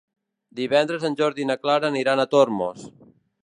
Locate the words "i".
1.45-1.49